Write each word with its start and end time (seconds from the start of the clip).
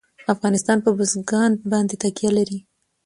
افغانستان 0.33 0.77
په 0.85 0.89
بزګان 0.97 1.51
باندې 1.71 1.95
تکیه 2.03 2.31
لري. 2.37 2.59